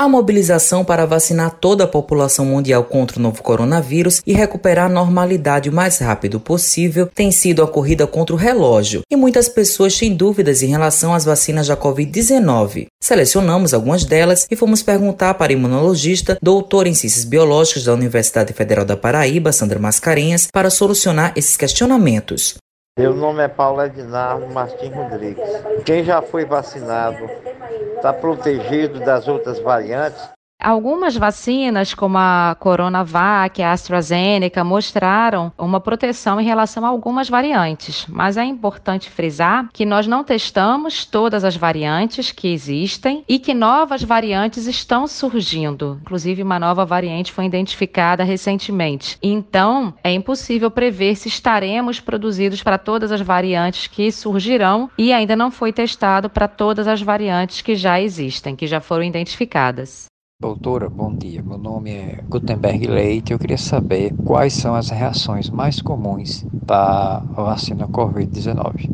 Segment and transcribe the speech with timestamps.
[0.00, 4.88] A mobilização para vacinar toda a população mundial contra o novo coronavírus e recuperar a
[4.88, 9.98] normalidade o mais rápido possível tem sido a corrida contra o relógio, e muitas pessoas
[9.98, 12.86] têm dúvidas em relação às vacinas da Covid-19.
[12.98, 18.54] Selecionamos algumas delas e fomos perguntar para a imunologista, doutora em ciências biológicas da Universidade
[18.54, 22.54] Federal da Paraíba, Sandra Mascarenhas, para solucionar esses questionamentos.
[22.98, 25.44] Meu nome é Paulo Ednardo Martins Rodrigues.
[25.84, 27.28] Quem já foi vacinado
[27.96, 30.39] está protegido das outras variantes?
[30.60, 38.04] Algumas vacinas, como a Coronavac, a AstraZeneca, mostraram uma proteção em relação a algumas variantes,
[38.06, 43.54] mas é importante frisar que nós não testamos todas as variantes que existem e que
[43.54, 45.98] novas variantes estão surgindo.
[46.02, 49.16] Inclusive, uma nova variante foi identificada recentemente.
[49.22, 55.34] Então, é impossível prever se estaremos produzidos para todas as variantes que surgirão e ainda
[55.34, 60.09] não foi testado para todas as variantes que já existem, que já foram identificadas.
[60.40, 61.42] Doutora, bom dia.
[61.42, 63.30] Meu nome é Gutenberg Leite.
[63.30, 68.88] Eu queria saber quais são as reações mais comuns da vacina Covid-19.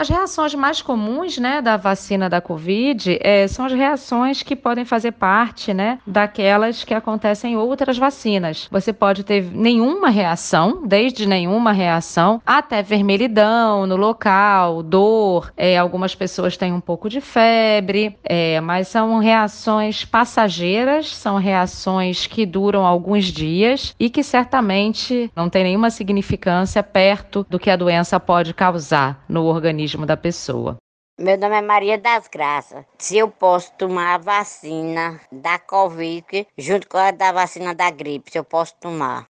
[0.00, 4.82] As reações mais comuns né, da vacina da Covid é, são as reações que podem
[4.82, 8.66] fazer parte né, daquelas que acontecem em outras vacinas.
[8.70, 15.52] Você pode ter nenhuma reação, desde nenhuma reação, até vermelhidão no local, dor.
[15.54, 22.26] É, algumas pessoas têm um pouco de febre, é, mas são reações passageiras, são reações
[22.26, 27.76] que duram alguns dias e que certamente não tem nenhuma significância perto do que a
[27.76, 30.76] doença pode causar no organismo organismo da pessoa.
[31.18, 32.84] Meu nome é Maria das Graças.
[32.98, 38.30] Se eu posso tomar a vacina da Covid junto com a da vacina da gripe,
[38.30, 39.26] se eu posso tomar.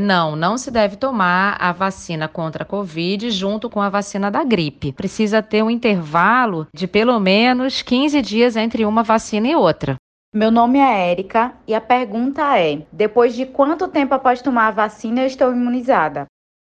[0.00, 4.42] Não, não se deve tomar a vacina contra a Covid junto com a vacina da
[4.42, 4.92] gripe.
[4.92, 9.96] Precisa ter um intervalo de pelo menos 15 dias entre uma vacina e outra.
[10.34, 14.72] Meu nome é Érica e a pergunta é: depois de quanto tempo após tomar a
[14.72, 16.26] vacina eu estou imunizada?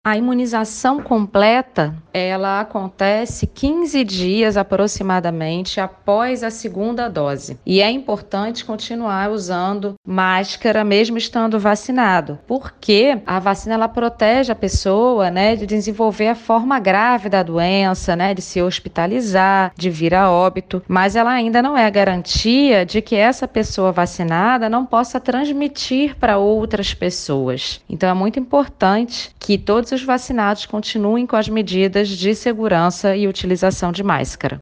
[0.06, 7.58] A imunização completa, ela acontece 15 dias aproximadamente após a segunda dose.
[7.64, 14.54] E é importante continuar usando máscara mesmo estando vacinado, porque a vacina ela protege a
[14.54, 20.14] pessoa, né, de desenvolver a forma grave da doença, né, de se hospitalizar, de vir
[20.14, 24.84] a óbito, mas ela ainda não é a garantia de que essa pessoa vacinada não
[24.84, 27.80] possa transmitir para outras pessoas.
[27.88, 33.26] Então é muito importante que todos os vacinados continuem com as medidas de segurança e
[33.26, 34.58] utilização de máscara.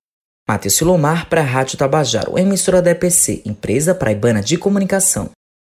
[0.49, 5.31] Matheus Silomar para a Rádio Tabajaro, emissora da EPC, empresa praibana de comunicação.